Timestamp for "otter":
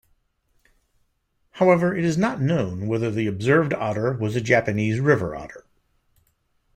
3.71-4.13, 5.35-5.65